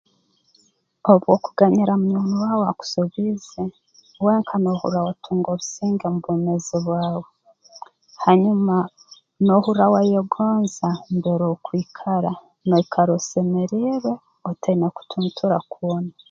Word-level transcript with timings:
Obu 1.11 1.27
okuganyira 1.37 1.93
munywani 2.01 2.35
waawe 2.41 2.65
akusobiize 2.71 3.63
wenka 4.25 4.55
noohurra 4.59 4.99
waatunga 5.07 5.47
obusinge 5.51 6.05
mu 6.13 6.19
bwomeezi 6.23 6.77
bwawe 6.85 7.21
hanyuma 8.23 8.75
noohurra 9.43 9.85
wayegonza 9.93 10.89
mbere 11.17 11.43
okwikara 11.53 12.31
noikara 12.67 13.11
osemeriirwe 13.19 14.11
otaine 14.49 14.87
kutuntura 14.95 15.57
kwona 15.71 16.13